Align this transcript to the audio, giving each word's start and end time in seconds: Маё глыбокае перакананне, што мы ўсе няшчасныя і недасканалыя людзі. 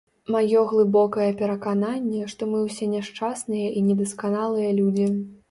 Маё 0.35 0.61
глыбокае 0.69 1.27
перакананне, 1.41 2.23
што 2.33 2.49
мы 2.55 2.63
ўсе 2.65 2.89
няшчасныя 2.95 3.69
і 3.77 3.87
недасканалыя 3.93 4.75
людзі. 4.81 5.09